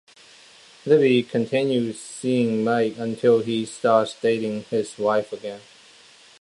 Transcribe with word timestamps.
Libby 0.83 1.21
continues 1.21 2.01
seeing 2.01 2.63
Mike 2.63 2.97
until 2.97 3.37
he 3.41 3.67
starts 3.67 4.19
dating 4.19 4.63
his 4.63 4.97
wife 4.97 5.31
again. 5.31 5.61